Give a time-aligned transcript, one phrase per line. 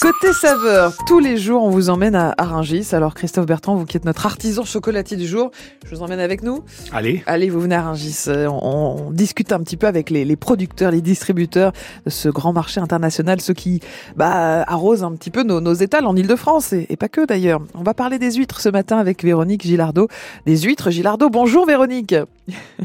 [0.00, 2.90] Côté saveur, tous les jours on vous emmène à Rungis.
[2.92, 5.50] Alors Christophe Bertrand, vous qui êtes notre artisan chocolatier du jour,
[5.84, 7.24] je vous emmène avec nous Allez.
[7.26, 8.26] Allez, vous venez à Rungis.
[8.28, 11.72] Euh, on, discute un petit peu avec les, producteurs, les distributeurs
[12.04, 13.80] de ce grand marché international, ceux qui
[14.14, 17.60] bah, arrosent un petit peu nos, étals en Ile-de-France et, pas que d'ailleurs.
[17.74, 20.06] On va parler des huîtres ce matin avec Véronique Gilardo.
[20.46, 21.28] Des huîtres Gilardo.
[21.28, 22.14] Bonjour Véronique.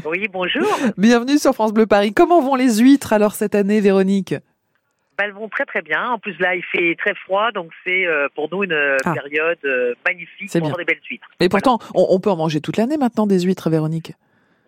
[0.04, 0.66] Oui, bonjour.
[0.98, 2.12] Bienvenue sur France Bleu Paris.
[2.12, 4.34] Comment vont les huîtres alors cette année Véronique?
[5.16, 6.10] Bah, elles vont très très bien.
[6.10, 9.14] En plus là, il fait très froid, donc c'est euh, pour nous une euh, ah.
[9.14, 11.28] période euh, magnifique pour avoir des belles huîtres.
[11.40, 14.12] Et pourtant, on, peut en manger toute l'année maintenant des huîtres, Véronique?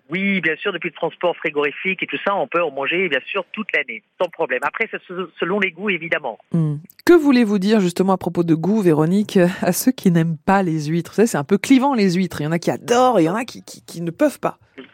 [0.08, 3.18] Oui, bien sûr, depuis le transport frigorifique et tout ça, on peut en manger bien
[3.26, 4.60] sûr toute l'année, sans problème.
[4.62, 5.00] Après, c'est
[5.40, 6.38] selon les goûts évidemment.
[6.52, 6.76] Hmm.
[7.04, 10.84] Que voulez-vous dire justement à propos de goût, Véronique, à ceux qui n'aiment pas les
[10.84, 11.10] huîtres?
[11.10, 12.40] Vous savez, c'est un peu clivant les huîtres.
[12.40, 14.60] Il y en a qui adorent, il y en a qui, qui ne peuvent pas.
[14.78, 14.84] Oui,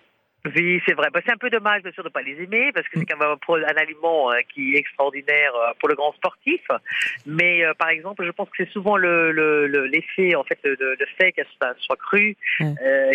[0.44, 1.08] c'est vrai.
[1.12, 3.06] Bah, c'est un peu dommage, bien sûr, de ne pas les aimer, parce que c'est
[3.06, 6.60] quand même un aliment euh, qui est extraordinaire euh, pour le grand sportif.
[7.26, 9.30] Mais euh, par exemple, je pense que c'est souvent le,
[9.86, 12.36] l'effet, en fait, le, le fait qu'elle soit, crue,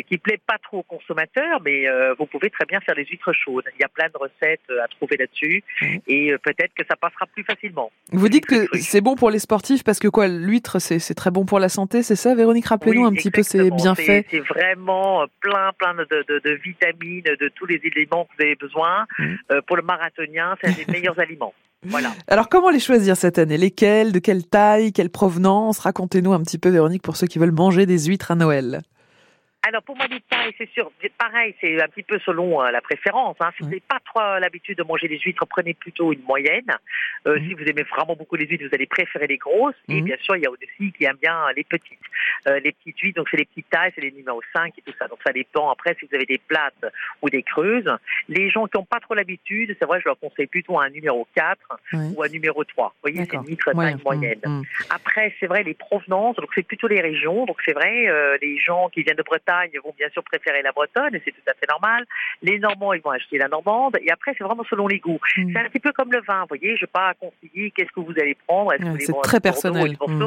[0.07, 1.59] qui plaît pas trop aux consommateurs.
[1.63, 1.85] Mais
[2.17, 3.65] vous pouvez très bien faire des huîtres chaudes.
[3.77, 5.63] Il y a plein de recettes à trouver là-dessus,
[6.07, 7.91] et peut-être que ça passera plus facilement.
[8.11, 11.45] Vous dites que c'est bon pour les sportifs parce que quoi, l'huître, c'est, très bon
[11.45, 12.67] pour la santé, c'est ça, Véronique?
[12.67, 14.05] Rappelez-nous un petit peu c'est bienfaits.
[14.05, 18.45] C'est, c'est vraiment plein, plein de, de, de vitamines de tous les éléments que vous
[18.45, 19.05] avez besoin.
[19.19, 19.35] Mm.
[19.51, 21.53] Euh, pour le marathonien, c'est un des meilleurs aliments.
[21.83, 22.11] Voilà.
[22.27, 23.57] Alors, comment les choisir cette année?
[23.57, 24.11] Lesquels?
[24.11, 24.91] De quelle taille?
[24.91, 25.79] Quelle provenance?
[25.79, 28.81] Racontez-nous un petit peu, Véronique, pour ceux qui veulent manger des huîtres à Noël.
[29.63, 32.79] Alors pour moi, les tailles, c'est sûr, pareil, c'est un petit peu selon euh, la
[32.79, 33.35] préférence.
[33.39, 33.49] Hein.
[33.57, 36.71] Si vous n'avez pas trop l'habitude de manger les huîtres, prenez plutôt une moyenne.
[37.27, 37.37] Euh.
[37.39, 39.75] Si vous aimez vraiment beaucoup les huîtres, vous allez préférer les grosses.
[39.89, 41.99] Et bien sûr, il y a aussi qui aiment bien les petites.
[42.47, 44.93] Euh, les petites huîtres, donc c'est les petites tailles, c'est les numéros 5 et tout
[44.97, 45.07] ça.
[45.07, 46.85] Donc ça dépend après si vous avez des plates
[47.21, 47.91] ou des creuses.
[48.29, 51.27] Les gens qui n'ont pas trop l'habitude, c'est vrai, je leur conseille plutôt un numéro
[51.35, 51.57] 4
[52.15, 52.87] ou un numéro 3.
[52.87, 54.63] Vous voyez, c'est une huître taille moyenne.
[54.89, 57.45] Après, c'est vrai, les provenances, donc c'est plutôt les régions.
[57.45, 60.71] Donc c'est vrai, les gens qui viennent de Bretagne, ils vont bien sûr préférer la
[60.71, 62.05] bretonne et c'est tout à fait normal.
[62.41, 65.19] Les Normands, ils vont acheter la normande et après, c'est vraiment selon les goûts.
[65.37, 65.51] Hmm.
[65.53, 66.75] C'est un petit peu comme le vin, vous voyez.
[66.75, 68.71] Je ne vais pas conseiller qu'est-ce que vous allez prendre.
[68.99, 69.97] c'est très personnel.
[70.05, 70.23] Hmm.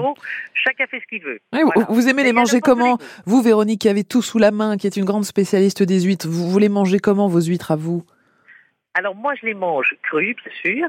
[0.55, 1.41] Chacun fait ce qu'il veut.
[1.89, 4.97] Vous aimez les manger comment Vous, Véronique, qui avez tout sous la main, qui est
[4.97, 8.05] une grande spécialiste des huîtres, vous voulez manger comment vos huîtres à vous?
[8.95, 10.89] Alors moi, je les mange crus, bien sûr,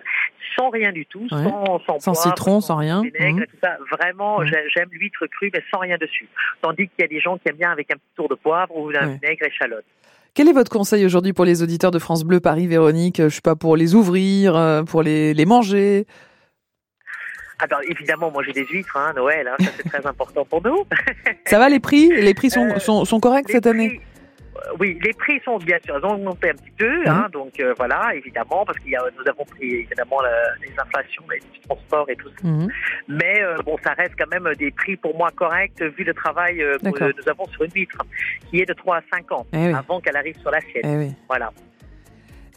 [0.57, 3.01] sans rien du tout, sans, sans, citron, sans, rien.
[3.03, 3.45] Vinaigre, mmh.
[3.45, 3.77] tout ça.
[3.91, 6.27] Vraiment, j'aime l'huître crue, mais sans rien dessus.
[6.61, 8.75] Tandis qu'il y a des gens qui aiment bien avec un petit tour de poivre
[8.75, 9.85] ou un vinaigre échalote.
[10.33, 13.21] Quel est votre conseil aujourd'hui pour les auditeurs de France Bleu Paris, Véronique?
[13.21, 16.07] Je sais pas, pour les ouvrir, euh, pour les, les manger?
[17.59, 20.85] Alors ah, évidemment, manger des huîtres, hein, Noël, hein, ça c'est très important pour nous.
[21.45, 22.09] ça va les prix?
[22.09, 24.01] Les prix sont, euh, sont, sont corrects cette année?
[24.79, 27.73] Oui, les prix sont bien sûr, ils ont augmenté un petit peu, hein, donc euh,
[27.77, 30.19] voilà, évidemment, parce qu'il y a, nous avons pris évidemment
[30.61, 32.47] les inflations, les transports et tout ça.
[32.47, 32.69] Mhm.
[33.07, 36.57] Mais euh, bon, ça reste quand même des prix pour moi corrects vu le travail
[36.57, 37.97] que nous avons sur une vitre,
[38.49, 40.85] qui est de 3 à 5 ans, eh avant qu'elle arrive sur l'assiette.
[40.85, 41.51] Eh voilà.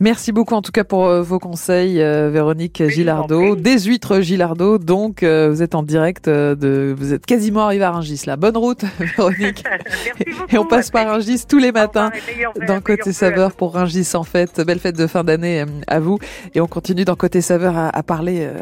[0.00, 3.54] Merci beaucoup en tout cas pour euh, vos conseils, euh, Véronique Gilardo.
[3.54, 7.92] Des huîtres Gilardo, donc euh, vous êtes en direct de, vous êtes quasiment arrivé à
[7.92, 8.36] Rungis là.
[8.36, 9.62] Bonne route, Véronique.
[10.16, 10.54] Merci beaucoup.
[10.54, 12.10] Et on passe par Rungis tous les matins
[12.66, 14.60] dans Côté Saveur pour Rungis en fête.
[14.66, 16.18] Belle fête de fin d'année à vous.
[16.54, 18.48] Et on continue dans Côté Saveur à, parler